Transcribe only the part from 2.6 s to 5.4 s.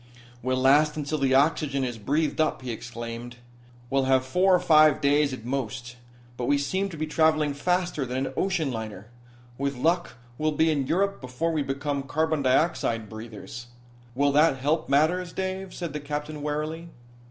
he exclaimed. "We'll have four or five days,